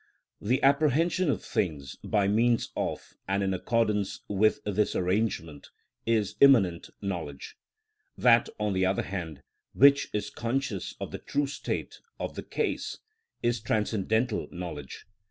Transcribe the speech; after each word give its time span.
The 0.41 0.63
apprehension 0.63 1.29
of 1.29 1.43
things 1.43 1.95
by 2.03 2.27
means 2.27 2.71
of 2.75 3.13
and 3.27 3.43
in 3.43 3.53
accordance 3.53 4.21
with 4.27 4.59
this 4.65 4.95
arrangement 4.95 5.69
is 6.07 6.33
immanent 6.41 6.89
knowledge; 7.03 7.55
that, 8.17 8.49
on 8.59 8.73
the 8.73 8.83
other 8.83 9.03
hand, 9.03 9.43
which 9.73 10.07
is 10.11 10.31
conscious 10.31 10.95
of 10.99 11.11
the 11.11 11.19
true 11.19 11.45
state 11.45 11.99
of 12.19 12.33
the 12.33 12.41
case, 12.41 12.97
is 13.43 13.59
transcendental 13.61 14.47
knowledge. 14.51 15.05